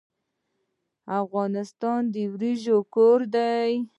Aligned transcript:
افغانستان 1.21 2.01
د 2.13 2.15
وریجو 2.33 2.77
کور 2.95 3.19
دی. 3.35 3.71